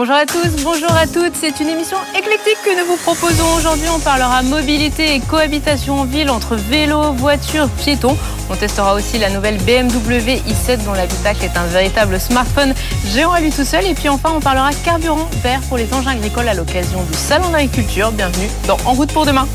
[0.00, 1.36] Bonjour à tous, bonjour à toutes.
[1.38, 3.86] C'est une émission éclectique que nous vous proposons aujourd'hui.
[3.94, 8.16] On parlera mobilité et cohabitation en ville entre vélo, voiture, piétons.
[8.48, 12.72] On testera aussi la nouvelle BMW i7 dont l'habitacle est un véritable smartphone
[13.12, 13.84] géant à lui tout seul.
[13.84, 17.50] Et puis enfin, on parlera carburant vert pour les engins agricoles à l'occasion du Salon
[17.50, 18.10] d'agriculture.
[18.10, 19.46] Bienvenue dans En route pour demain.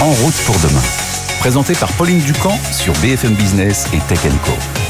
[0.00, 0.82] En route pour demain.
[1.40, 4.83] Présenté par Pauline Ducamp sur BFM Business et Tech Co.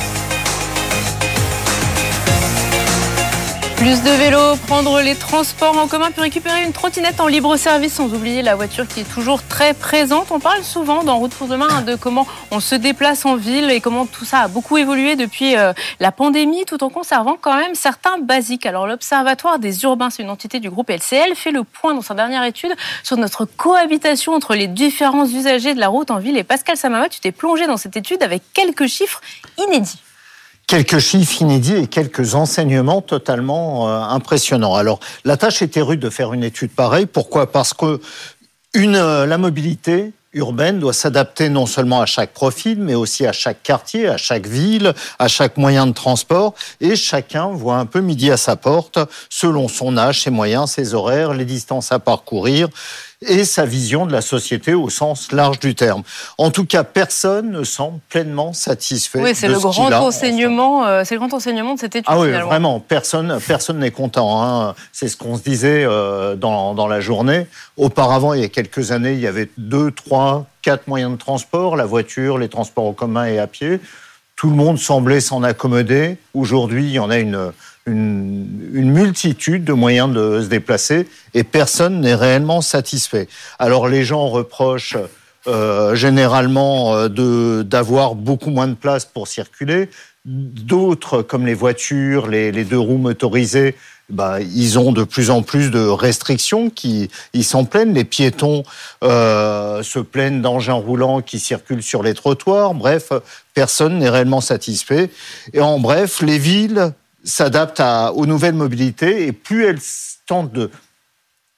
[3.84, 7.92] Plus de vélos, prendre les transports en commun, puis récupérer une trottinette en libre service,
[7.92, 10.28] sans oublier la voiture qui est toujours très présente.
[10.30, 13.82] On parle souvent dans Route pour demain de comment on se déplace en ville et
[13.82, 17.74] comment tout ça a beaucoup évolué depuis euh, la pandémie, tout en conservant quand même
[17.74, 18.64] certains basiques.
[18.64, 22.14] Alors l'Observatoire des urbains, c'est une entité du groupe LCL, fait le point dans sa
[22.14, 26.38] dernière étude sur notre cohabitation entre les différents usagers de la route en ville.
[26.38, 29.20] Et Pascal Samama, tu t'es plongé dans cette étude avec quelques chiffres
[29.58, 30.03] inédits
[30.66, 34.74] quelques chiffres inédits et quelques enseignements totalement euh, impressionnants.
[34.74, 37.06] Alors, la tâche était rude de faire une étude pareille.
[37.06, 37.50] Pourquoi?
[37.50, 38.00] Parce que
[38.74, 43.32] une, euh, la mobilité urbaine doit s'adapter non seulement à chaque profil, mais aussi à
[43.32, 46.54] chaque quartier, à chaque ville, à chaque moyen de transport.
[46.80, 48.98] Et chacun voit un peu midi à sa porte,
[49.30, 52.68] selon son âge, ses moyens, ses horaires, les distances à parcourir
[53.26, 56.02] et sa vision de la société au sens large du terme.
[56.38, 59.20] En tout cas, personne ne semble pleinement satisfait.
[59.20, 60.86] Oui, c'est le grand enseignement.
[60.86, 62.06] Euh, c'est le grand enseignement de cette étude.
[62.08, 64.42] Ah oui, vraiment, personne, personne n'est content.
[64.42, 64.74] Hein.
[64.92, 67.46] C'est ce qu'on se disait euh, dans, dans la journée.
[67.76, 71.76] Auparavant, il y a quelques années, il y avait deux, trois, quatre moyens de transport
[71.76, 73.80] la voiture, les transports en commun et à pied.
[74.36, 76.18] Tout le monde semblait s'en accommoder.
[76.34, 77.52] Aujourd'hui, il y en a une
[77.86, 83.28] une, multitude de moyens de se déplacer et personne n'est réellement satisfait.
[83.58, 84.96] Alors les gens reprochent
[85.46, 89.90] euh, généralement euh, de d'avoir beaucoup moins de place pour circuler.
[90.24, 93.74] D'autres, comme les voitures, les, les deux roues motorisées,
[94.10, 97.94] bah, ils ont de plus en plus de restrictions qui ils s'en plaignent.
[97.94, 98.62] Les piétons
[99.02, 102.74] euh, se plaignent d'engins roulants qui circulent sur les trottoirs.
[102.74, 103.12] Bref,
[103.54, 105.10] personne n'est réellement satisfait.
[105.54, 106.92] Et en bref, les villes
[107.24, 107.82] s'adapte
[108.14, 109.80] aux nouvelles mobilités et plus elles
[110.26, 110.70] tentent de,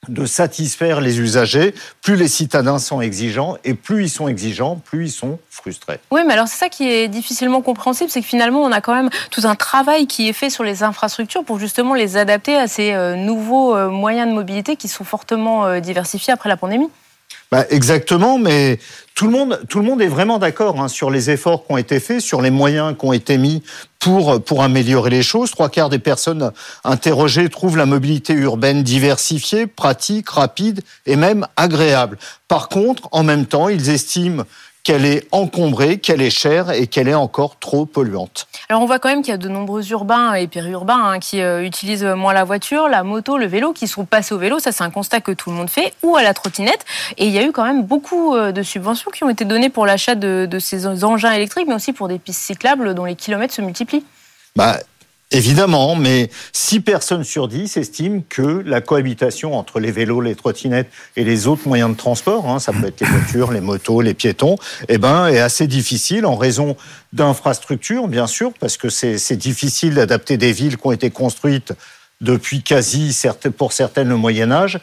[0.09, 5.07] de satisfaire les usagers, plus les citadins sont exigeants et plus ils sont exigeants, plus
[5.07, 5.99] ils sont frustrés.
[6.11, 8.95] Oui, mais alors c'est ça qui est difficilement compréhensible, c'est que finalement on a quand
[8.95, 12.67] même tout un travail qui est fait sur les infrastructures pour justement les adapter à
[12.67, 16.89] ces euh, nouveaux euh, moyens de mobilité qui sont fortement euh, diversifiés après la pandémie.
[17.49, 18.77] Bah, exactement, mais
[19.15, 21.77] tout le monde, tout le monde est vraiment d'accord hein, sur les efforts qui ont
[21.77, 23.63] été faits, sur les moyens qui ont été mis
[23.99, 25.51] pour, pour améliorer les choses.
[25.51, 26.51] Trois quarts des personnes
[26.83, 32.17] interrogées trouvent la mobilité urbaine diversifiée, pratique, rapide et même agréable.
[32.49, 34.43] Par contre, en même temps, ils estiment
[34.87, 38.47] qu'elle est encombrée, qu'elle est chère et qu'elle est encore trop polluante.
[38.69, 41.41] Alors on voit quand même qu'il y a de nombreux urbains et périurbains hein, qui
[41.41, 44.59] euh, utilisent moins la voiture, la moto, le vélo, qui sont passés au vélo.
[44.59, 46.85] Ça, c'est un constat que tout le monde fait, ou à la trottinette.
[47.17, 49.67] Et il y a eu quand même beaucoup euh, de subventions qui ont été données
[49.67, 53.15] pour l'achat de, de ces engins électriques, mais aussi pour des pistes cyclables dont les
[53.15, 54.05] kilomètres se multiplient.
[54.55, 54.77] Bah,
[55.31, 60.89] Évidemment, mais 6 personnes sur 10 estiment que la cohabitation entre les vélos, les trottinettes
[61.17, 64.13] et les autres moyens de transport, hein, ça peut être les voitures, les motos, les
[64.13, 64.55] piétons,
[64.87, 66.77] eh ben, est assez difficile en raison
[67.11, 71.73] d'infrastructures, bien sûr, parce que c'est difficile d'adapter des villes qui ont été construites
[72.21, 73.13] depuis quasi,
[73.57, 74.79] pour certaines, le Moyen Âge,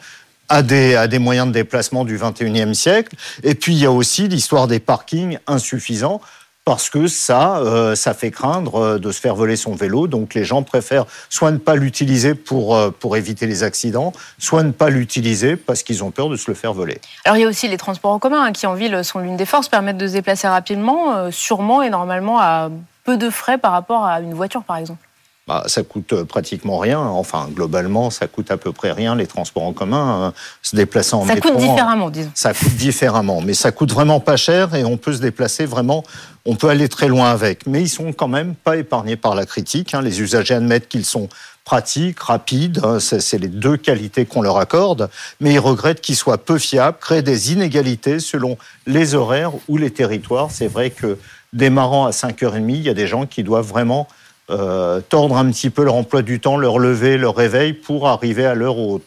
[0.47, 3.15] à des, à des moyens de déplacement du 21e siècle.
[3.41, 6.21] Et puis, il y a aussi l'histoire des parkings insuffisants
[6.65, 10.07] parce que ça, euh, ça fait craindre euh, de se faire voler son vélo.
[10.07, 14.63] Donc les gens préfèrent soit ne pas l'utiliser pour, euh, pour éviter les accidents, soit
[14.63, 16.99] ne pas l'utiliser parce qu'ils ont peur de se le faire voler.
[17.23, 19.37] Alors il y a aussi les transports en commun hein, qui en ville sont l'une
[19.37, 22.71] des forces, permettent de se déplacer rapidement, sûrement et normalement à
[23.03, 25.05] peu de frais par rapport à une voiture par exemple.
[25.47, 26.99] Bah, ça coûte euh, pratiquement rien.
[26.99, 30.25] Enfin, globalement, ça coûte à peu près rien les transports en commun.
[30.25, 30.33] Hein.
[30.63, 31.49] Se déplacer en métro.
[31.49, 32.31] Ça coûte différemment, disons.
[32.33, 36.03] Ça coûte différemment, mais ça coûte vraiment pas cher et on peut se déplacer vraiment.
[36.47, 39.45] On peut aller très loin avec, mais ils sont quand même pas épargnés par la
[39.45, 39.93] critique.
[39.93, 40.01] Hein.
[40.01, 41.29] Les usagers admettent qu'ils sont
[41.63, 42.99] pratiques, rapides, hein.
[42.99, 45.09] c'est les deux qualités qu'on leur accorde,
[45.39, 48.57] mais ils regrettent qu'ils soient peu fiables, créent des inégalités selon
[48.87, 50.49] les horaires ou les territoires.
[50.51, 51.17] C'est vrai que
[51.53, 54.07] démarrant à 5h30, il y a des gens qui doivent vraiment
[54.51, 58.45] euh, tordre un petit peu leur emploi du temps, leur lever, leur réveil pour arriver
[58.45, 59.01] à l'heure au,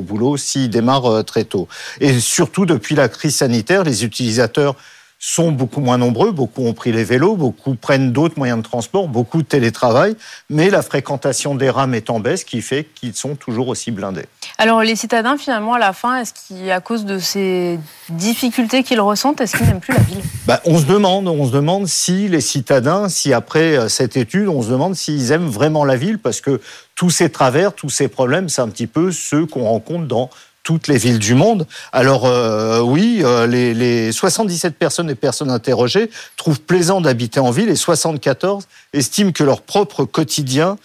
[0.00, 1.68] boulot s'ils démarrent euh, très tôt.
[2.00, 4.76] Et surtout, depuis la crise sanitaire, les utilisateurs
[5.18, 9.08] sont beaucoup moins nombreux, beaucoup ont pris les vélos, beaucoup prennent d'autres moyens de transport,
[9.08, 10.16] beaucoup télétravaillent,
[10.48, 14.26] mais la fréquentation des rames est en baisse, qui fait qu'ils sont toujours aussi blindés.
[14.60, 17.78] Alors les citadins, finalement, à la fin, est-ce qu'à cause de ces
[18.08, 20.18] difficultés qu'ils ressentent, est-ce qu'ils n'aiment plus la ville?
[20.48, 24.48] Bah, On se demande, on se demande si les citadins, si après euh, cette étude,
[24.48, 26.60] on se demande s'ils aiment vraiment la ville, parce que
[26.96, 30.28] tous ces travers, tous ces problèmes, c'est un petit peu ceux qu'on rencontre dans
[30.64, 31.64] toutes les villes du monde.
[31.92, 37.52] Alors euh, oui, euh, les, les, 77 personnes et personnes interrogées trouvent plaisant d'habiter en
[37.52, 40.76] ville et 74 estiment que leur propre quotidien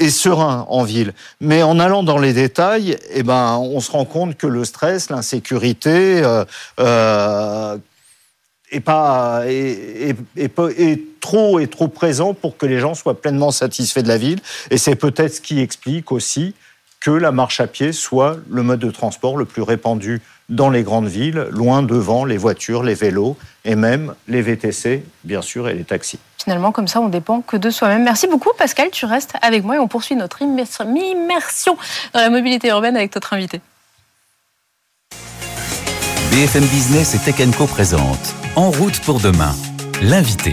[0.00, 1.12] est serein en ville.
[1.40, 5.10] Mais en allant dans les détails, eh ben, on se rend compte que le stress,
[5.10, 6.44] l'insécurité, euh,
[6.80, 7.78] euh
[8.72, 13.50] est pas est, est, est, trop et trop présent pour que les gens soient pleinement
[13.50, 14.38] satisfaits de la ville.
[14.70, 16.54] Et c'est peut-être ce qui explique aussi
[17.00, 20.20] que la marche à pied soit le mode de transport le plus répandu
[20.50, 25.42] dans les grandes villes, loin devant les voitures, les vélos et même les VTC, bien
[25.42, 26.18] sûr, et les taxis.
[26.42, 28.02] Finalement, comme ça, on dépend que de soi-même.
[28.02, 28.90] Merci beaucoup, Pascal.
[28.90, 31.76] Tu restes avec moi et on poursuit notre immersion
[32.12, 33.60] dans la mobilité urbaine avec notre invité.
[36.32, 39.54] BFM Business et Tech Co présente En route pour demain,
[40.02, 40.52] l'invité.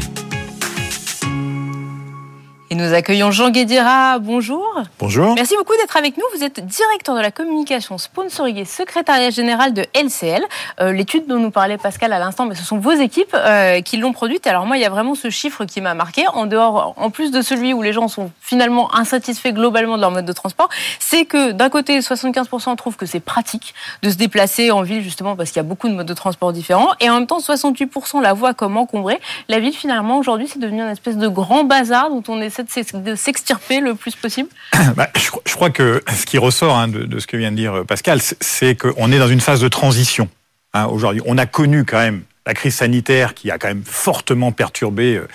[2.69, 4.19] Et nous accueillons Jean Guédira.
[4.19, 4.83] Bonjour.
[4.99, 5.35] Bonjour.
[5.35, 6.23] Merci beaucoup d'être avec nous.
[6.35, 10.43] Vous êtes directeur de la communication sponsoring et secrétariat général de LCL.
[10.81, 13.95] Euh, L'étude dont nous parlait Pascal à l'instant, mais ce sont vos équipes euh, qui
[13.95, 14.47] l'ont produite.
[14.47, 16.27] Alors moi, il y a vraiment ce chiffre qui m'a marqué.
[16.33, 20.11] En dehors, en plus de celui où les gens sont finalement insatisfaits globalement de leur
[20.11, 20.67] mode de transport,
[20.99, 25.37] c'est que d'un côté, 75% trouvent que c'est pratique de se déplacer en ville justement
[25.37, 26.91] parce qu'il y a beaucoup de modes de transport différents.
[26.99, 29.21] Et en même temps, 68% la voient comme encombrée.
[29.47, 33.15] La ville, finalement, aujourd'hui, c'est devenu une espèce de grand bazar dont on est de
[33.15, 34.49] s'extirper le plus possible
[34.95, 38.19] bah, je, crois que ce qui ressort hein, de, ce que vient de dire Pascal,
[38.21, 40.29] c'est qu'on est dans une phase de transition
[40.73, 41.21] hein, aujourd'hui.
[41.25, 45.27] On a connu quand même la crise sanitaire qui a quand même fortement perturbé euh,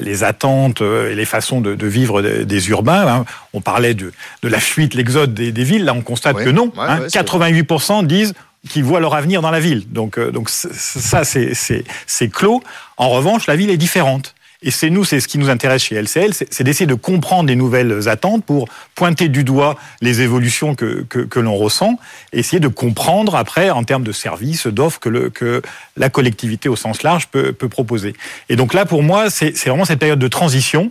[0.00, 3.06] les attentes euh, et les façons de, vivre des, urbains.
[3.06, 3.24] Hein.
[3.52, 4.12] On parlait de,
[4.42, 5.84] la fuite, l'exode des, villes.
[5.84, 6.72] Là, on constate que non.
[6.76, 8.34] 88% disent
[8.68, 9.84] qu'ils voient leur avenir dans la ville.
[9.92, 12.62] Donc, euh, donc ça, c'est clos.
[12.96, 14.34] En revanche, la ville est différente.
[14.66, 17.54] Et c'est nous, c'est ce qui nous intéresse chez LCL, c'est d'essayer de comprendre les
[17.54, 22.00] nouvelles attentes pour pointer du doigt les évolutions que, que, que l'on ressent,
[22.32, 25.62] et essayer de comprendre après en termes de services, d'offres que, le, que
[25.96, 28.14] la collectivité au sens large peut, peut proposer.
[28.48, 30.90] Et donc là, pour moi, c'est vraiment cette période de transition.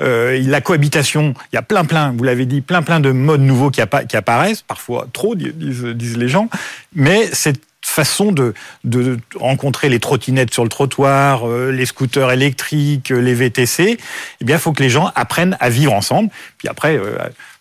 [0.00, 3.40] Euh, la cohabitation, il y a plein, plein, vous l'avez dit, plein, plein de modes
[3.40, 6.48] nouveaux qui, apparaissent, parfois trop, disent, disent les gens,
[6.94, 8.54] mais cette façon de,
[8.84, 13.98] de rencontrer les trottinettes sur le trottoir, euh, les scooters électriques, les VTC,
[14.40, 16.30] eh bien, il faut que les gens apprennent à vivre ensemble.
[16.58, 17.18] Puis après, euh,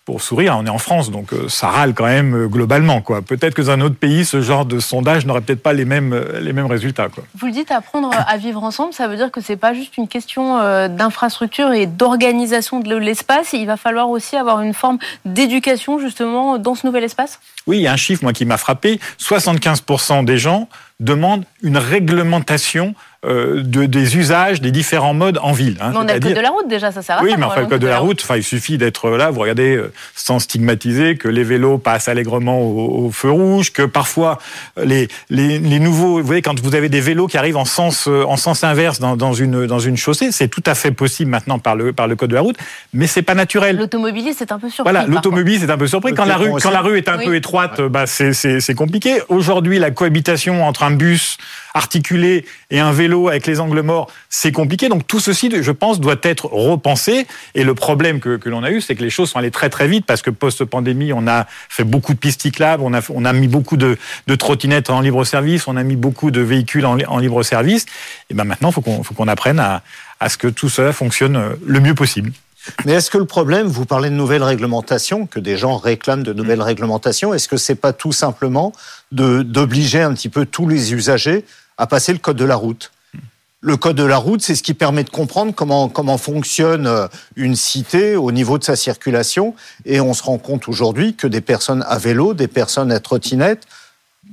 [0.08, 3.02] pour sourire, on est en France, donc euh, ça râle quand même globalement.
[3.02, 3.22] Quoi.
[3.22, 6.18] Peut-être que dans un autre pays, ce genre de sondage n'aurait peut-être pas les mêmes,
[6.40, 7.10] les mêmes résultats.
[7.10, 7.26] Quoi.
[7.38, 10.08] Vous le dites, apprendre à vivre ensemble, ça veut dire que c'est pas juste une
[10.08, 16.58] question d'infrastructure et d'organisation de l'espace, il va falloir aussi avoir une forme d'éducation justement
[16.58, 17.42] dans ce nouvel espace?
[17.66, 19.02] Oui, il y a un chiffre, moi, qui m'a frappé.
[19.20, 20.70] 75% des gens
[21.02, 25.78] demandent une réglementation euh, de, des usages des différents modes en ville.
[25.82, 27.62] Hein, on a le code de la route déjà, ça sert à Oui, mais enfin,
[27.62, 31.18] le code de la route, enfin, il suffit d'être là, vous regardez, euh, sans stigmatiser,
[31.18, 34.38] que les vélos passent allègrement au, feu rouge, que parfois
[34.78, 37.66] euh, les, les, les, nouveaux, vous voyez, quand vous avez des vélos qui arrivent en
[37.66, 41.32] sens, en sens inverse dans, dans une, dans une chaussée, c'est tout à fait possible
[41.32, 42.58] maintenant par le, par le code de la route,
[42.94, 43.78] mais c'est pas naturel.
[43.78, 44.92] L'automobiliste est un peu surpris.
[44.92, 46.14] Voilà, l'automobiliste est un peu surpris.
[46.14, 49.22] Quand la, rue, quand la rue est un peu étroite, bah, c'est compliqué.
[49.28, 51.38] Aujourd'hui, la cohabitation entre un bus
[51.74, 54.90] articulé et un vélo avec les angles morts, c'est compliqué.
[54.90, 57.26] Donc tout ceci, je pense, doit être repensé.
[57.56, 59.88] Et le problème que, l'on a eu, c'est que les choses sont allées très très
[59.88, 62.94] vite parce que post-pandémie, on a fait beaucoup de pistes cyclables, on
[63.26, 63.98] a, mis beaucoup de,
[64.38, 67.86] trottinettes en libre service, on a mis beaucoup de véhicules en, libre service.
[68.30, 69.82] Et ben maintenant, il faut qu'on apprenne à,
[70.20, 72.32] à ce que tout cela fonctionne le mieux possible.
[72.86, 76.34] Mais est-ce que le problème, vous parlez de nouvelles réglementations, que des gens réclament de
[76.34, 78.74] nouvelles réglementations, est-ce que c'est pas tout simplement
[79.12, 81.46] d'obliger un petit peu tous les usagers
[81.78, 82.92] à passer le code de la route?
[83.60, 87.56] Le code de la route, c'est ce qui permet de comprendre comment, fonctionne euh, une
[87.56, 89.56] cité au niveau de sa circulation.
[89.84, 93.64] Et on se rend compte aujourd'hui que des personnes à vélo, des personnes à trottinette,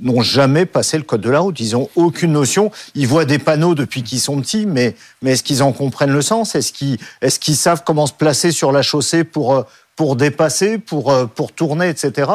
[0.03, 1.59] n'ont jamais passé le code de la route.
[1.59, 2.71] Ils n'ont aucune notion.
[2.95, 6.23] Ils voient des panneaux depuis qu'ils sont petits, mais, mais est-ce qu'ils en comprennent le
[6.23, 6.55] sens?
[6.55, 9.63] Est-ce qu'ils est qu'ils savent comment se placer sur la chaussée pour, euh,
[9.97, 12.31] pour dépasser, pour, euh, pour tourner, etc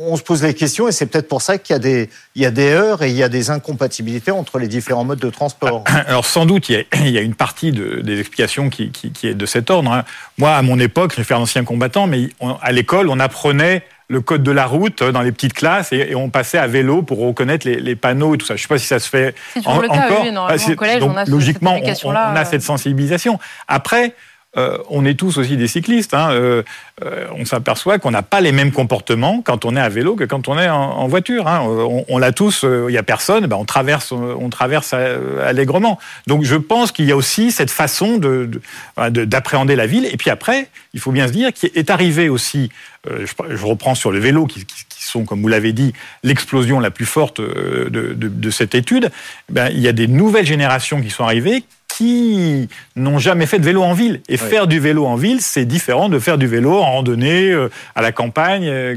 [0.00, 2.42] on se pose les questions et c'est peut-être pour ça qu'il y a des il
[2.42, 5.30] y a des heures et il y a des incompatibilités entre les différents modes de
[5.30, 5.84] transport.
[6.06, 9.92] Alors sans doute il y a, une partie des explications qui, est de cet ordre.
[9.92, 10.04] Hein.
[10.38, 12.28] Moi à mon époque, je suis un ancien combattant, mais
[12.62, 16.30] à l'école on apprenait le code de la route dans les petites classes et, on
[16.30, 18.56] passait à vélo pour reconnaître les, panneaux et tout ça.
[18.56, 20.22] Je ne sais pas si ça se fait en, le cas, encore.
[20.24, 23.38] Oui, bah, collège, on a logiquement, on, a cette sensibilisation.
[23.68, 24.14] Après,
[24.56, 26.12] euh, on est tous aussi des cyclistes.
[26.12, 26.32] Hein.
[26.32, 26.62] Euh,
[27.04, 30.24] euh, on s'aperçoit qu'on n'a pas les mêmes comportements quand on est à vélo que
[30.24, 31.46] quand on est en, voiture.
[31.46, 31.60] Hein.
[32.08, 32.64] On, l'a tous.
[32.64, 33.46] Il n'y a personne.
[33.46, 35.98] Ben on traverse, on traverse allègrement.
[36.26, 38.50] Donc je pense qu'il y a aussi cette façon de,
[38.96, 40.06] d'appréhender la ville.
[40.06, 42.70] Et puis après, il faut bien se dire qu'il est arrivé aussi.
[43.08, 44.66] Je, reprends sur le vélo qui,
[44.98, 49.10] sont, comme vous l'avez dit, l'explosion la plus forte de, cette étude.
[49.48, 51.64] Ben, il y a des nouvelles générations qui sont arrivées
[52.00, 52.66] qui
[52.96, 54.22] n'ont jamais fait de vélo en ville.
[54.30, 57.68] Et faire du vélo en ville, c'est différent de faire du vélo en randonnée, euh,
[57.94, 58.66] à la campagne.
[58.66, 58.96] Euh,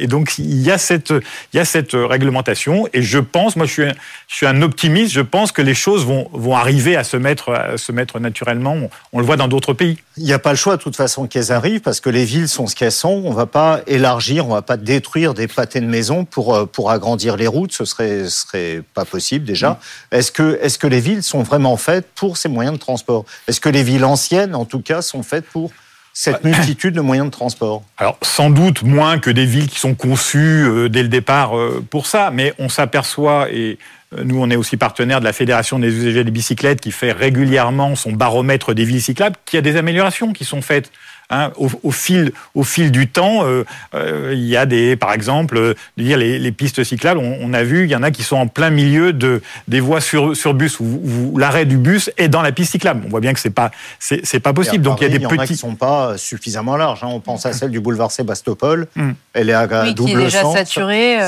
[0.00, 2.88] et donc, il y, a cette, il y a cette réglementation.
[2.92, 3.84] Et je pense, moi, je suis,
[4.26, 7.52] je suis un optimiste, je pense que les choses vont, vont arriver à se mettre,
[7.52, 8.76] à se mettre naturellement.
[9.12, 9.98] On, le voit dans d'autres pays.
[10.16, 12.48] Il n'y a pas le choix, de toute façon, qu'elles arrivent, parce que les villes
[12.48, 13.22] sont ce qu'elles sont.
[13.24, 16.56] On ne va pas élargir, on ne va pas détruire des pâtés de maison pour,
[16.56, 17.72] euh, pour agrandir les routes.
[17.72, 19.70] Ce serait, serait pas possible, déjà.
[19.70, 20.16] Mm.
[20.16, 23.24] Est-ce que, est -ce que les villes sont vraiment faites pour ces moyens de transport.
[23.46, 25.70] Est-ce que les villes anciennes, en tout cas, sont faites pour
[26.12, 27.82] cette multitude de moyens de transport?
[27.96, 31.84] Alors, sans doute moins que des villes qui sont conçues euh, dès le départ euh,
[31.88, 33.78] pour ça, mais on s'aperçoit, et
[34.16, 37.12] euh, nous, on est aussi partenaire de la Fédération des usagers des bicyclettes qui fait
[37.12, 40.90] régulièrement son baromètre des villes cyclables, qu'il y a des améliorations qui sont faites.
[41.32, 45.56] Hein, au, fil, au fil du temps, euh, euh, il y a des, par exemple,
[45.56, 47.20] euh, dire les, les, pistes cyclables.
[47.20, 50.00] On, a vu, il y en a qui sont en plein milieu de des voies
[50.00, 53.02] sur, sur bus où, l'arrêt du bus est dans la piste cyclable.
[53.06, 53.70] On voit bien que c'est pas
[54.00, 54.82] c'est pas possible.
[54.82, 55.52] Donc il y a des petits.
[55.52, 57.04] qui sont pas suffisamment larges.
[57.04, 57.10] Hein.
[57.12, 58.88] On pense à celle du boulevard Sébastopol.
[58.96, 59.12] Hmm.
[59.32, 61.18] Elle est à oui, double qui est déjà saturée.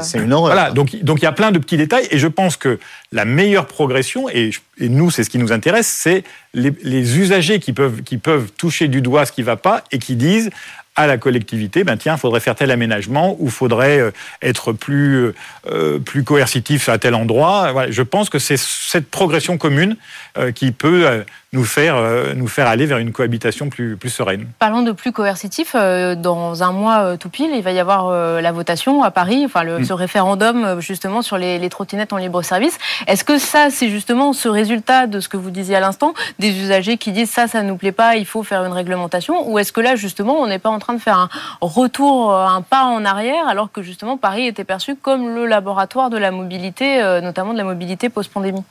[0.00, 0.54] C'est une horreur.
[0.54, 0.72] Voilà.
[0.72, 2.80] Donc donc il y a plein de petits détails et je pense que
[3.12, 7.60] la meilleure progression et, et nous c'est ce qui nous intéresse, c'est les, les, usagers
[7.60, 10.50] qui peuvent qui peuvent toucher du doigt ce qui va pas et qui disent
[10.94, 14.10] à la collectivité, ben tiens, faudrait faire tel aménagement ou faudrait euh,
[14.42, 15.32] être plus
[15.66, 17.86] euh, plus coercitif à tel endroit.
[17.88, 19.96] Je pense que c'est cette progression commune
[20.36, 24.46] euh, qui peut nous faire, euh, nous faire aller vers une cohabitation plus, plus sereine.
[24.58, 28.10] Parlons de plus coercitif, euh, dans un mois euh, tout pile, il va y avoir
[28.12, 29.84] la votation à Paris, enfin le, mm.
[29.84, 32.78] ce référendum justement sur les, les trottinettes en libre service.
[33.06, 36.50] Est-ce que ça, c'est justement ce résultat de ce que vous disiez à l'instant, des
[36.58, 39.72] usagers qui disent ça, ça nous plaît pas, il faut faire une réglementation, ou est-ce
[39.72, 41.28] que là justement, on n'est pas en train de faire un
[41.60, 46.16] retour, un pas en arrière, alors que justement Paris était perçu comme le laboratoire de
[46.16, 48.64] la mobilité, notamment de la mobilité post-pandémie?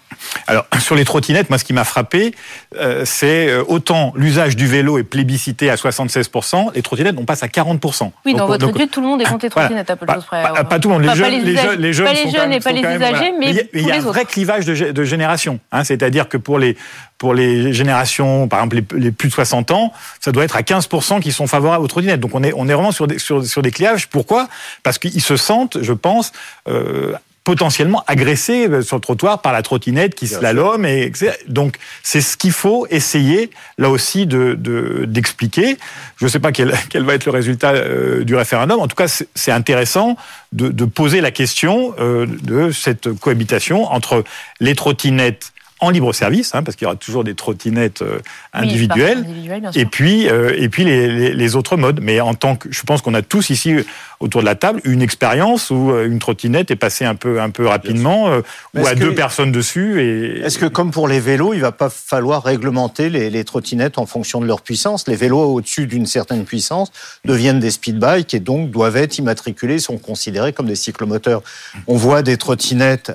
[0.48, 2.34] Alors sur les trottinettes, moi ce qui m'a frappé,
[2.78, 7.44] euh, c'est euh, autant l'usage du vélo est plébiscité à 76%, les trottinettes, on passe
[7.44, 8.12] à 40%.
[8.26, 10.42] Oui, dans votre étude, tout le monde est compté trottinette à peu de choses près.
[10.42, 12.72] Pas, tout le monde, les, jeunes, les, jeunes, les jeunes, pas les jeunes et pas
[12.72, 15.60] les usagers, mais, il y a, un vrai clivage de, de génération.
[15.72, 16.78] Hein, C'est-à-dire que pour les,
[17.18, 21.20] pour les générations, par exemple les, plus de 60 ans, ça doit être à 15%
[21.20, 22.20] qui sont favorables aux trottinettes.
[22.20, 24.08] Donc on est, on est vraiment sur des, sur, sur des clivages.
[24.08, 24.48] Pourquoi?
[24.82, 26.32] Parce qu'ils se sentent, je pense,
[26.68, 27.14] euh,
[27.52, 30.86] potentiellement agressé euh, sur le trottoir par la trottinette qui slalom.
[30.86, 31.12] Et,
[31.50, 34.56] donc, c'est ce qu'il faut essayer, là aussi, d'expliquer.
[34.56, 35.78] De, d'expliquer.
[36.16, 38.80] Je ne sais pas quel, quel, va être le résultat euh, du référendum.
[38.80, 40.16] En tout cas, c'est intéressant
[40.54, 44.24] de, de, poser la question euh, de cette cohabitation entre
[44.62, 48.20] les trottinettes en libre service, hein, parce qu'il y aura toujours des trottinettes euh,
[48.54, 49.26] individuelles,
[49.74, 52.00] et puis euh, et puis les, les, autres modes.
[52.02, 53.76] Mais en tant que, je pense qu'on a tous ici
[54.20, 57.50] autour de la table une expérience où euh, une trottinette est passée un peu un
[57.50, 58.30] peu rapidement,
[58.76, 60.02] ou à deux personnes dessus.
[60.02, 63.98] Et est-ce que comme pour les vélos, il va pas falloir réglementer les, les trottinettes
[63.98, 65.08] en fonction de leur puissance?
[65.08, 66.92] Les vélos au-dessus d'une certaine puissance
[67.26, 71.42] deviennent des speed bikes et donc doivent être immatriculés, sont considérés comme des cyclomoteurs.
[71.88, 73.14] On voit des trottinettes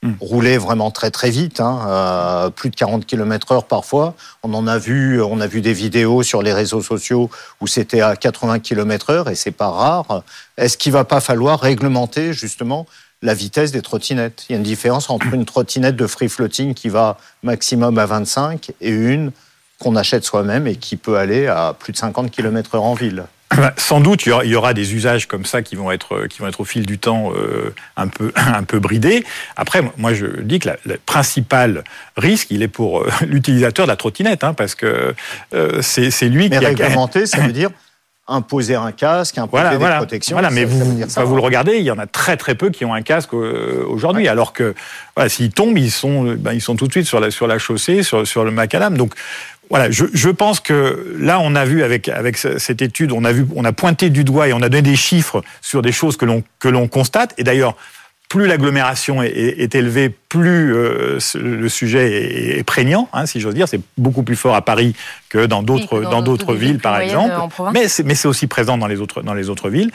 [0.00, 0.12] Hmm.
[0.20, 4.14] rouler vraiment très très vite, hein, euh, plus de 40 km heure parfois.
[4.44, 7.28] On en a vu, on a vu des vidéos sur les réseaux sociaux
[7.60, 10.22] où c'était à 80 km heure et c'est pas rare.
[10.56, 12.86] Est-ce qu'il va pas falloir réglementer justement
[13.22, 14.44] la vitesse des trottinettes?
[14.48, 18.06] Il y a une différence entre une trottinette de free floating qui va maximum à
[18.06, 19.32] 25 et une
[19.80, 23.24] qu'on achète soi-même et qui peut aller à plus de 50 km heure en ville.
[23.56, 26.48] Bah, sans doute, il y, aura, des usages comme ça qui vont être, qui vont
[26.48, 29.24] être au fil du temps euh, un, peu, un peu bridés.
[29.56, 31.84] Après, moi, je dis que le principal
[32.16, 35.14] risque, il est pour euh, l'utilisateur de la trottinette, hein, parce que
[35.54, 37.70] euh, c'est lui mais qui réglementer, ça veut dire
[38.30, 40.34] imposer un casque, imposer voilà, des voilà, protections.
[40.34, 42.92] Voilà, mais vous, vous le regardez, il y en a très très peu qui ont
[42.92, 44.74] un casque aujourd'hui, alors que
[45.16, 47.58] voilà, s'ils tombent, ils sont, ben, ils sont tout de suite sur la, sur la
[47.58, 48.98] chaussée, sur, sur le macadam.
[48.98, 49.14] Donc
[49.70, 53.32] voilà, je, je, pense que là, on a vu avec avec cette étude, on a
[53.32, 56.16] vu, on a pointé du doigt et on a donné des chiffres sur des choses
[56.16, 57.34] que l'on que l'on constate.
[57.38, 57.76] Et d'ailleurs,
[58.28, 63.68] plus l'agglomération est, élevée, plus euh, le sujet est, prégnant, hein, si j'ose dire.
[63.68, 64.94] C'est beaucoup plus fort à Paris
[65.30, 67.34] que dans d'autres dans d'autres villes, par exemple.
[67.72, 69.90] Mais c'est mais c'est aussi présent dans les autres dans les autres villes.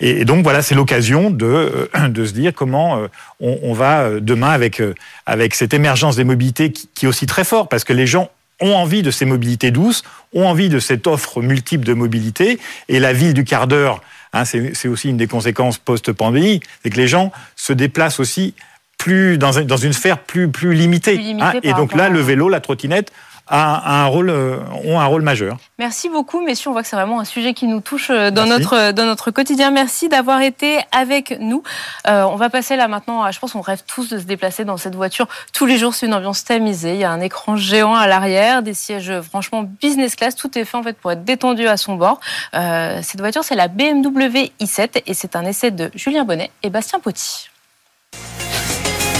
[0.00, 3.06] Et, donc voilà, c'est l'occasion de euh, de se dire comment euh,
[3.40, 4.82] on, on, va demain avec
[5.24, 8.30] avec cette émergence des mobilités qui, qui est aussi très fort parce que les gens
[8.60, 12.58] ont envie de ces mobilités douces, ont envie de cette offre multiple de mobilité,
[12.88, 14.00] et la ville du quart d'heure
[14.36, 18.54] Hein, c'est aussi une des conséquences post-pandémie, c'est que les gens se déplacent aussi
[18.98, 21.36] plus dans, une sphère plus, plus limitée.
[21.40, 21.54] Hein.
[21.62, 23.12] et donc là, le vélo, la trottinette
[23.48, 25.58] un rôle, euh, ont un rôle majeur.
[25.78, 26.70] Merci beaucoup, messieurs.
[26.70, 29.30] On voit que c'est vraiment un sujet qui nous touche euh, dans, notre, dans notre
[29.30, 29.70] quotidien.
[29.70, 31.62] Merci d'avoir été avec nous.
[32.08, 34.64] Euh, on va passer là maintenant à, je pense, on rêve tous de se déplacer
[34.64, 35.94] dans cette voiture tous les jours.
[35.94, 36.94] C'est une ambiance tamisée.
[36.94, 40.34] Il y a un écran géant à l'arrière, des sièges franchement business class.
[40.34, 42.20] Tout est fait en fait pour être détendu à son bord.
[42.52, 46.98] cette voiture, c'est la BMW i7 et c'est un essai de Julien Bonnet et Bastien
[46.98, 47.48] Potti.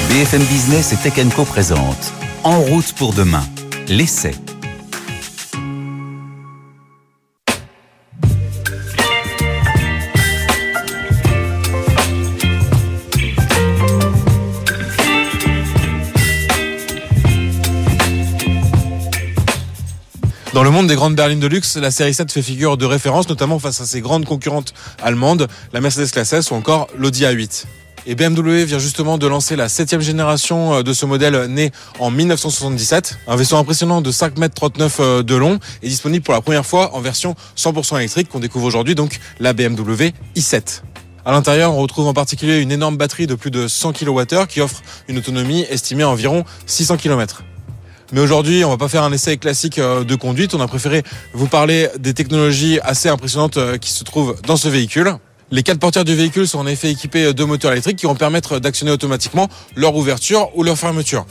[0.09, 3.43] BFM Business et Tech Co présente En route pour demain
[3.89, 4.33] l'essai.
[20.53, 23.29] Dans le monde des grandes berlines de luxe, la série 7 fait figure de référence,
[23.29, 27.67] notamment face à ses grandes concurrentes allemandes, la Mercedes Classe S ou encore l'Audi A8.
[28.09, 32.13] Et BMW vient justement de lancer la septième génération euh, de ce modèle né en
[32.13, 33.19] 1977.
[33.27, 36.65] Un vaisseau impressionnant de 5 mètres 39 euh, de long est disponible pour la première
[36.65, 40.83] fois en version 100% électrique qu'on découvre aujourd'hui, donc la BMW i7.
[41.25, 44.61] À l'intérieur, on retrouve en particulier une énorme batterie de plus de 100 kWh qui
[44.61, 47.43] offre une autonomie estimée à environ 600 km.
[48.13, 50.55] Mais aujourd'hui, on va pas faire un essai classique euh, de conduite.
[50.55, 55.19] On a préféré vous parler des technologies assez impressionnantes qui se trouvent dans ce véhicule.
[55.53, 58.59] Les quatre portières du véhicule sont en effet équipées de moteurs électriques qui vont permettre
[58.59, 61.25] d'actionner automatiquement leur ouverture ou leur fermeture.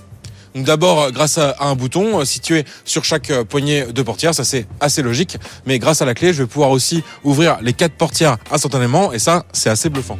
[0.55, 4.67] D'abord grâce à un bouton euh, situé sur chaque euh, poignée de portière, ça c'est
[4.79, 8.37] assez logique, mais grâce à la clé, je vais pouvoir aussi ouvrir les quatre portières
[8.51, 10.17] instantanément et ça c'est assez bluffant.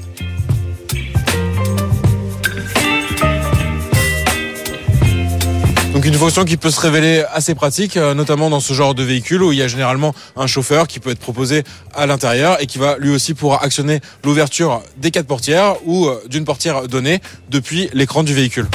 [5.95, 9.01] Donc une fonction qui peut se révéler assez pratique, euh, notamment dans ce genre de
[9.01, 12.65] véhicule où il y a généralement un chauffeur qui peut être proposé à l'intérieur et
[12.65, 17.21] qui va lui aussi pouvoir actionner l'ouverture des quatre portières ou euh, d'une portière donnée
[17.49, 18.67] depuis l'écran du véhicule.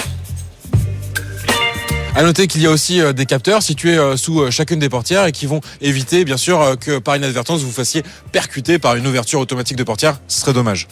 [2.16, 5.32] À noter qu'il y a aussi euh, des capteurs situés sous chacune des portières et
[5.32, 9.76] qui vont éviter bien sûr que par inadvertance vous fassiez percuter par une ouverture automatique
[9.76, 10.18] de portière.
[10.26, 10.88] Ce serait dommage.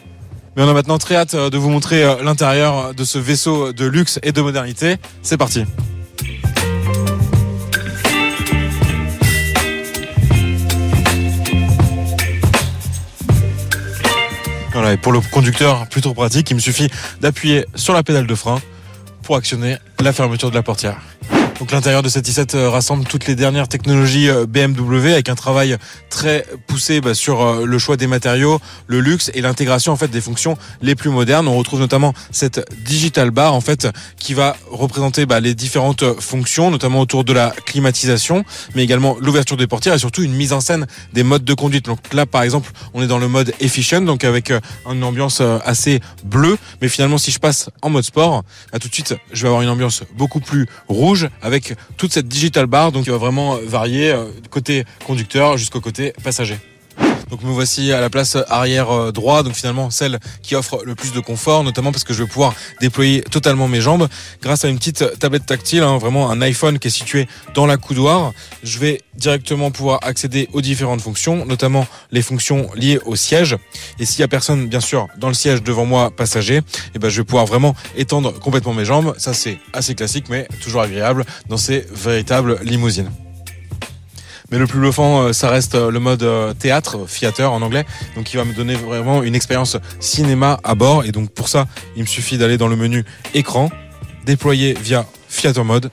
[0.58, 4.18] Mais on a maintenant très hâte de vous montrer l'intérieur de ce vaisseau de luxe
[4.22, 4.96] et de modernité.
[5.22, 5.64] C'est parti.
[14.96, 16.88] Pour le conducteur, plutôt pratique, il me suffit
[17.20, 18.60] d'appuyer sur la pédale de frein
[19.22, 20.98] pour actionner la fermeture de la portière.
[21.58, 25.34] Donc l'intérieur de cette i7 euh, rassemble toutes les dernières technologies euh, BMW avec un
[25.34, 25.76] travail
[26.08, 30.06] très poussé bah, sur euh, le choix des matériaux, le luxe et l'intégration en fait
[30.06, 31.48] des fonctions les plus modernes.
[31.48, 36.70] On retrouve notamment cette digital bar en fait qui va représenter bah, les différentes fonctions,
[36.70, 38.44] notamment autour de la climatisation,
[38.76, 41.86] mais également l'ouverture des portières et surtout une mise en scène des modes de conduite.
[41.86, 44.52] Donc là par exemple on est dans le mode efficient, donc avec
[44.88, 48.94] une ambiance assez bleue, mais finalement si je passe en mode sport, bah, tout de
[48.94, 51.28] suite je vais avoir une ambiance beaucoup plus rouge
[51.96, 56.58] toute cette digital bar, donc il va vraiment varier euh, côté conducteur jusqu'au côté passager.
[57.30, 60.94] Donc me voici à la place arrière euh, droit, donc finalement celle qui offre le
[60.94, 64.08] plus de confort, notamment parce que je vais pouvoir déployer totalement mes jambes
[64.42, 67.76] grâce à une petite tablette tactile, hein, vraiment un iPhone qui est situé dans la
[67.76, 68.32] coudoir.
[68.62, 73.56] Je vais directement pouvoir accéder aux différentes fonctions, notamment les fonctions liées au siège.
[73.98, 76.62] Et s'il y a personne, bien sûr, dans le siège devant moi, passager,
[76.94, 79.14] eh ben je vais pouvoir vraiment étendre complètement mes jambes.
[79.18, 83.10] Ça c'est assez classique, mais toujours agréable dans ces véritables limousines.
[84.50, 87.84] Mais le plus bluffant, euh, ça reste euh, le mode euh, théâtre, theater en anglais,
[88.16, 91.04] donc qui va me donner vraiment une expérience cinéma à bord.
[91.04, 93.70] Et donc pour ça, il me suffit d'aller dans le menu écran,
[94.24, 95.90] déployer via Theater Mode.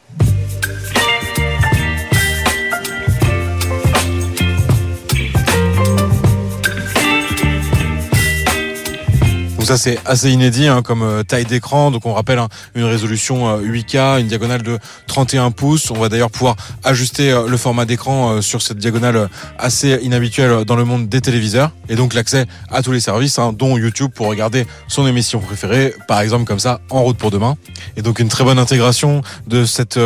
[9.65, 11.91] Ça c'est assez inédit hein, comme euh, taille d'écran.
[11.91, 15.89] Donc on rappelle hein, une résolution 8K, euh, une diagonale de 31 pouces.
[15.91, 20.75] On va d'ailleurs pouvoir ajuster euh, le format d'écran sur cette diagonale assez inhabituelle dans
[20.75, 21.71] le monde des téléviseurs.
[21.89, 25.93] Et donc l'accès à tous les services, hein, dont YouTube pour regarder son émission préférée,
[26.08, 27.58] par exemple comme ça, en route pour demain.
[27.97, 29.99] Et donc une très bonne intégration de cette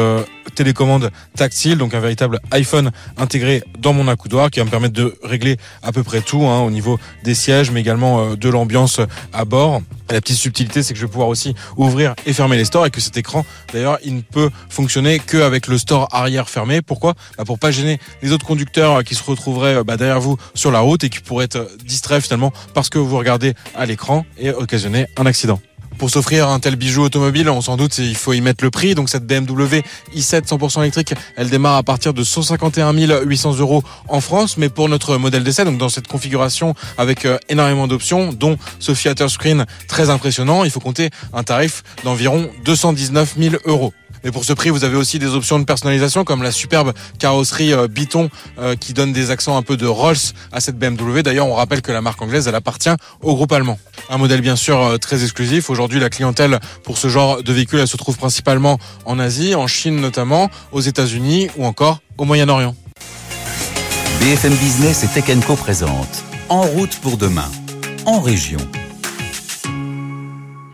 [0.60, 5.18] télécommande tactile, donc un véritable iPhone intégré dans mon accoudoir qui va me permettre de
[5.24, 9.00] régler à peu près tout hein, au niveau des sièges, mais également euh, de l'ambiance
[9.32, 9.82] à bord.
[10.12, 12.90] la petite subtilité, c'est que je vais pouvoir aussi ouvrir et fermer les stores et
[12.92, 16.82] que cet écran, d'ailleurs, il ne peut fonctionner qu'avec le store arrière fermé.
[16.82, 17.14] Pourquoi?
[17.38, 20.82] Bah Pour pas gêner les autres conducteurs qui se retrouveraient bah, derrière vous sur la
[20.82, 25.08] route et qui pourraient être distraits finalement parce que vous regardez à l'écran et occasionner
[25.16, 25.62] un accident.
[26.00, 28.96] Pour s'offrir un tel bijou automobile, on s'en doute, il faut y mettre le prix.
[28.96, 29.84] Donc cette BMW
[30.16, 34.56] i7 100% électrique, elle démarre à partir de 151 800 euros en France.
[34.56, 38.94] Mais pour notre modèle d'essai, donc dans cette configuration avec euh, énormément d'options, dont ce
[38.94, 43.94] Fiat Screen très impressionnant, il faut compter un tarif d'environ 219 000 euros.
[44.24, 47.74] Mais pour ce prix, vous avez aussi des options de personnalisation comme la superbe carrosserie
[47.74, 48.30] euh, Biton
[48.60, 50.18] euh, qui donne des accents un peu de Rolls
[50.52, 51.22] à cette BMW.
[51.22, 52.90] D'ailleurs, on rappelle que la marque anglaise, elle appartient
[53.22, 53.80] au groupe allemand.
[54.10, 55.70] Un modèle bien sûr euh, très exclusif.
[55.70, 59.68] Aujourd'hui, la clientèle pour ce genre de véhicule, elle se trouve principalement en Asie, en
[59.68, 62.76] Chine notamment, aux États-Unis ou encore au Moyen-Orient.
[64.20, 65.58] BFM Business et Tech Co
[66.50, 67.50] En route pour demain,
[68.06, 68.60] en région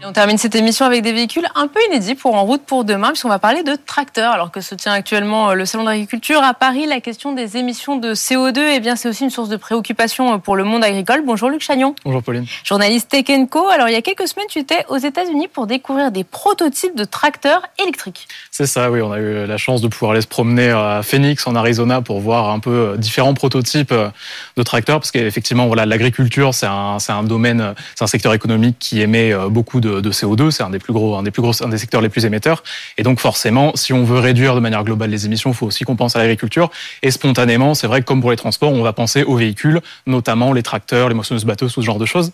[0.06, 3.10] on termine cette émission avec des véhicules un peu inédits pour En route pour demain,
[3.10, 4.32] puisqu'on va parler de tracteurs.
[4.32, 7.98] Alors que se tient actuellement euh, le Salon d'agriculture à Paris, la question des émissions
[7.98, 11.24] de CO2, eh bien, c'est aussi une source de préoccupation euh, pour le monde agricole.
[11.26, 11.96] Bonjour Luc Chagnon.
[12.04, 12.46] Bonjour Pauline.
[12.64, 13.68] Journaliste Tech Co.
[13.70, 17.06] Alors, il y a quelques semaines, tu étais aux États-Unis pour découvrir des prototypes de
[17.06, 18.28] tracteurs électriques.
[18.52, 19.02] C'est ça, oui.
[19.02, 22.20] On a eu la chance de pouvoir aller se promener à Phoenix, en Arizona, pour
[22.20, 27.24] voir un peu euh, différents prototypes de tracteurs, parce qu'effectivement, voilà, l'agriculture, c'est un, un
[27.24, 30.94] domaine, c'est un secteur économique qui émet beaucoup de de, CO2, c'est un des plus
[30.94, 32.64] gros, un des plus gros, un des secteurs les plus émetteurs.
[32.98, 35.84] Et donc forcément, si on veut réduire de manière globale les émissions, il faut aussi
[35.84, 36.72] qu'on pense à l'agriculture.
[37.02, 40.54] Et spontanément, c'est vrai que comme pour les transports, on va penser aux véhicules, notamment
[40.54, 42.32] les tracteurs, les moissonneuses bateaux, ce genre de choses.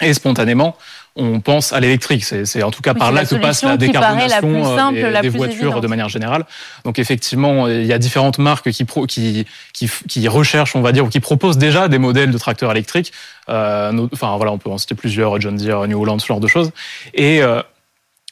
[0.00, 0.76] Et spontanément,
[1.18, 2.24] on pense à l'électrique.
[2.24, 6.08] C'est en tout cas par là que passe la décarbonation euh, des, voitures de manière
[6.08, 6.46] générale.
[6.84, 11.04] Donc effectivement, il y a différentes marques qui, qui, qui, qui, recherchent, on va dire,
[11.04, 13.12] ou qui proposent déjà des modèles de tracteurs électriques.
[13.48, 16.48] Euh, enfin voilà, on peut en citer plusieurs, John Deere, New Holland, ce genre de
[16.48, 16.70] choses.
[17.14, 17.62] Et, euh,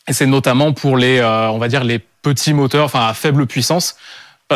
[0.08, 3.46] et c'est notamment pour les, euh, on va dire, les petits moteurs, enfin à faible
[3.46, 3.96] puissance.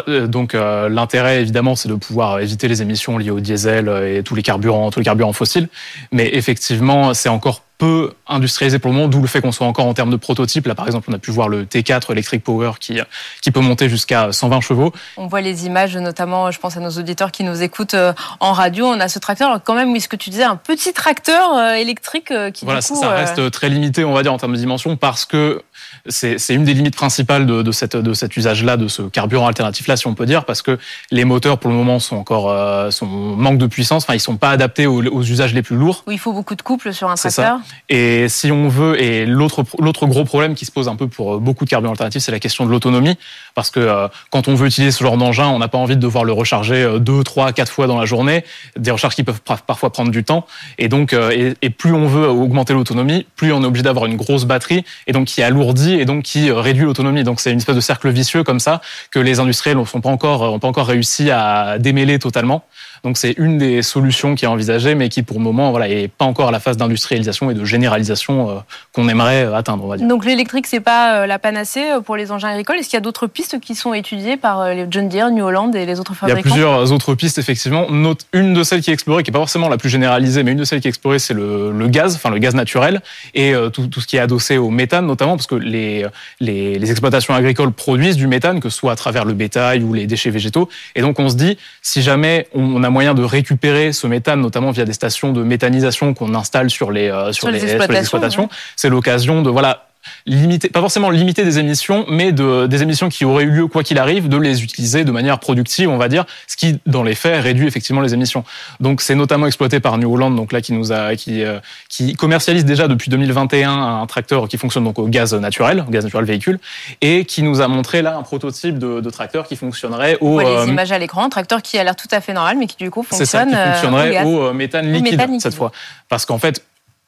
[0.07, 4.37] Donc euh, l'intérêt évidemment c'est de pouvoir éviter les émissions liées au diesel et tous
[4.37, 5.69] les carburants, tous les carburants fossiles.
[6.13, 9.87] Mais effectivement c'est encore peu industrialisé pour le moment, d'où le fait qu'on soit encore
[9.87, 10.67] en termes de prototypes.
[10.67, 13.01] Là, par exemple, on a pu voir le T4 Electric Power qui,
[13.41, 14.93] qui peut monter jusqu'à 120 chevaux.
[15.17, 18.53] On voit les images, notamment, je pense à nos auditeurs qui nous écoutent euh, en
[18.53, 18.85] radio.
[18.85, 21.75] On a ce tracteur, alors quand même, oui, ce que tu disais, un petit tracteur
[21.75, 24.59] électrique qui, voilà, du coup, ça reste très limité, on va dire, en termes de
[24.59, 25.63] dimension, parce que
[26.07, 29.97] c'est une des limites principales de, de, cette, de cet usage-là, de ce carburant alternatif-là,
[29.97, 30.79] si on peut dire, parce que
[31.11, 34.05] les moteurs, pour le moment, sont encore euh, sont manque de puissance.
[34.05, 36.05] Enfin, ils sont pas adaptés aux, aux, usages les plus lourds.
[36.07, 37.59] Oui, il faut beaucoup de couple sur un tracteur.
[37.59, 37.75] Ça.
[37.89, 39.65] Et si on veut, et l'autre
[40.07, 42.41] gros problème qui se pose un peu pour euh, beaucoup de carburants alternatifs, c'est la
[42.41, 43.17] question de l'autonomie,
[43.55, 46.01] parce que euh, quand on veut utiliser ce genre d'engin, on n'a pas envie de
[46.01, 48.45] devoir le recharger deux, trois, quatre fois dans la journée.
[48.77, 50.47] Des recharges qui peuvent parfois prendre du temps.
[50.79, 54.17] Et donc, et, et plus on veut augmenter l'autonomie, plus on est obligé d'avoir une
[54.17, 57.25] grosse batterie, et donc qui alourdit et donc qui réduit l'autonomie.
[57.25, 58.81] Donc c'est une espèce de cercle vicieux comme ça
[59.11, 62.65] que les industriels n'ont pas encore, pas encore réussi à démêler totalement.
[63.05, 66.09] Donc c'est une des solutions qui est envisagée, mais qui pour le moment voilà est
[66.09, 68.55] pas encore à la phase d'industrialisation et de généralisation euh,
[68.93, 69.85] qu'on aimerait euh, atteindre.
[69.85, 70.07] On va dire.
[70.07, 72.77] Donc l'électrique c'est pas euh, la panacée pour les engins agricoles.
[72.77, 75.75] Est-ce qu'il y a d'autres pistes qui sont étudiées par les John Deere, New Holland
[75.75, 77.87] et les autres fabricants Il y a plusieurs autres pistes effectivement.
[78.33, 80.59] Une de celles qui est explorée, qui est pas forcément la plus généralisée, mais une
[80.59, 83.01] de celles qui est explorée, c'est le, le, gaz, enfin le gaz naturel
[83.35, 86.07] et tout, tout, ce qui est adossé au méthane notamment, parce que les,
[86.41, 89.93] les, les exploitations agricoles produisent du méthane, que ce soit à travers le bétail ou
[89.93, 90.69] les déchets végétaux.
[90.95, 94.71] Et donc on se dit, si jamais on a moyen de récupérer ce méthane, notamment
[94.71, 98.49] via des stations de méthanisation qu'on installe sur les, euh, sur, les, exploitations.
[98.77, 99.90] C'est l'occasion de voilà
[100.27, 103.83] limiter, pas forcément limiter des émissions, mais de, des émissions qui auraient eu lieu quoi
[103.83, 107.15] qu'il arrive, de les utiliser de manière productive, on va dire, ce qui, dans les
[107.15, 108.45] faits, réduit effectivement les émissions.
[108.81, 111.59] Donc, c'est notamment exploité par New Holland, donc là, qui nous a, qui, euh,
[111.89, 116.05] qui commercialise déjà depuis 2021 un tracteur qui fonctionne donc au gaz naturel, au gaz
[116.05, 116.59] naturel véhicule,
[117.01, 120.29] et qui nous a montré là un prototype de, de tracteur qui fonctionnerait au.
[120.29, 122.33] On voit les euh, images à l'écran, un tracteur qui a l'air tout à fait
[122.33, 123.27] normal, mais qui du coup fonctionne.
[123.27, 125.73] Ça, qui euh, fonctionnerait au, méthane liquide, cette fois.
[126.09, 126.63] Parce qu'en fait,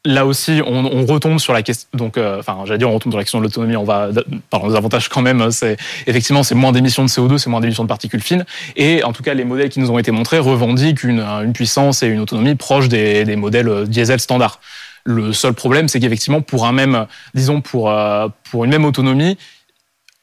[0.04, 1.88] là aussi, on, on, retombe sur la question.
[1.94, 3.76] Donc, euh, enfin, j'allais dire, on retombe sur la question de l'autonomie.
[3.76, 4.08] On va,
[4.50, 5.50] pardon, les avantages quand même.
[5.50, 8.44] C'est effectivement, c'est moins d'émissions de CO2, c'est moins d'émissions de particules fines.
[8.76, 12.02] Et en tout cas, les modèles qui nous ont été montrés revendiquent une, une puissance
[12.02, 14.60] et une autonomie proche des, des modèles euh, diesel standard.
[15.04, 19.36] Le seul problème, c'est qu'effectivement, pour un même, disons, pour, euh, pour une même autonomie,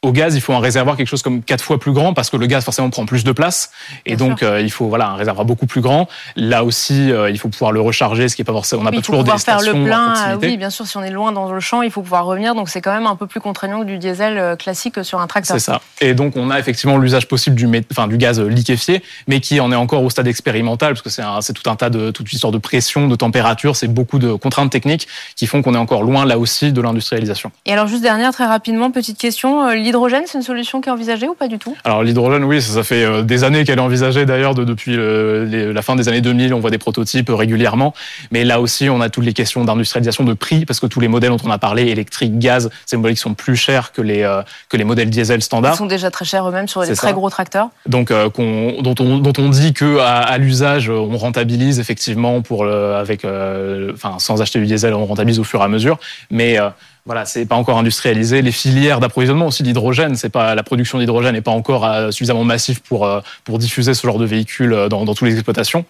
[0.02, 2.38] au gaz, il faut un réservoir quelque chose comme quatre fois plus grand parce que
[2.38, 3.70] le gaz forcément prend plus de place
[4.06, 6.08] et Bien donc euh, il faut voilà un réservoir beaucoup plus grand.
[6.38, 8.82] Là aussi, euh, il faut pouvoir le recharger, ce qui est pas forcément.
[8.82, 10.14] On n'a Oui, pas il faut toujours des pouvoir faire stations le plein.
[10.32, 12.56] euh, oui, bien sûr, si on est loin dans le champ, il faut pouvoir revenir.
[12.56, 15.58] Donc c'est quand même un peu plus contraignant que du diesel classique sur un tracteur.
[15.58, 15.82] C'est ça.
[16.00, 19.60] Et donc on a effectivement l'usage possible du, mét- enfin, du gaz liquéfié, mais qui
[19.60, 22.36] en est encore au stade expérimental, parce que c'est tout un tas de toute une
[22.38, 26.04] histoire de pression, de température, c'est beaucoup de contraintes techniques qui font qu'on est encore
[26.04, 27.52] loin là aussi de l'industrialisation.
[27.66, 29.68] Et alors juste dernière, très rapidement, petite question.
[29.90, 31.76] L'hydrogène, c'est une solution qui est envisagée ou pas du tout?
[31.84, 34.94] Alors l'hydrogène, oui, ça, ça fait euh, des années qu'elle est envisagée d'ailleurs de- depuis
[34.96, 36.54] euh, les- la fin des années 2000.
[36.54, 37.96] On voit des prototypes euh, régulièrement,
[38.30, 41.08] mais là aussi on a toutes les questions d'industrialisation de prix parce que tous les
[41.08, 44.22] modèles dont on a parlé, électrique, gaz, ces modèles qui sont plus chers que les
[44.22, 45.76] euh, que les modèles diesel Ils standards.
[45.76, 47.14] sont déjà très chers eux-mêmes sur les très ça.
[47.14, 47.70] gros tracteurs.
[47.88, 52.64] donc euh, dont, on, dont on dit que à, à l'usage on rentabilise effectivement pour
[52.64, 55.98] le, avec euh, enfin sans acheter du diesel on rentabilise au fur et à mesure
[56.30, 56.60] mais
[57.06, 58.42] voilà, c'est pas encore industrialisé.
[58.42, 62.44] Les filières d'approvisionnement aussi d'hydrogène, c'est pas la production d'hydrogène n'est pas encore euh, suffisamment
[62.44, 65.86] massive pour euh, pour diffuser ce genre de véhicules euh, dans, dans toutes les exploitations.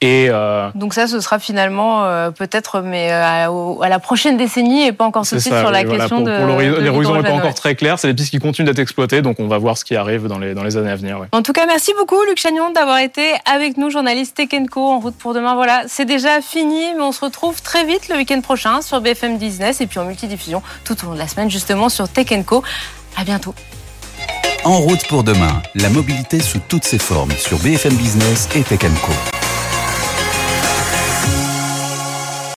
[0.00, 4.86] Et euh, Donc ça, ce sera finalement euh, peut-être, mais euh, à, la prochaine décennie
[4.86, 5.60] et pas encore tout c'est de suite ça.
[5.60, 5.98] sur la voilà.
[6.04, 6.36] question pour, de.
[6.36, 7.52] pour l'hori- de l'horizon n'est pas encore ouais.
[7.52, 7.98] très clair.
[7.98, 10.38] C'est des pistes qui continuent d'être exploitées, donc on va voir ce qui arrive dans
[10.38, 11.18] les dans les années à venir.
[11.18, 11.26] ouais.
[11.32, 15.00] En tout cas, merci beaucoup, Luc Chagnon, d'avoir été avec nous, journaliste Tech Co en
[15.00, 15.56] route pour demain.
[15.56, 19.36] Voilà, c'est déjà fini, mais on se retrouve très vite le week-end prochain sur BFM
[19.38, 22.62] Business et puis en multidiffusion tout au long de la semaine, justement sur Tech Co.
[23.16, 23.52] À bientôt.
[24.62, 28.78] En route pour demain, la mobilité sous toutes ses formes sur BFM Business et Tech
[29.02, 29.12] Co.